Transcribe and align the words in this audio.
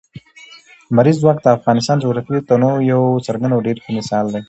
لمریز 0.91 1.17
ځواک 1.21 1.37
د 1.41 1.47
افغانستان 1.57 1.95
د 1.97 2.01
جغرافیوي 2.03 2.41
تنوع 2.49 2.75
یو 2.91 3.01
څرګند 3.27 3.53
او 3.55 3.65
ډېر 3.65 3.77
ښه 3.83 3.89
مثال 3.99 4.25
دی. 4.33 4.39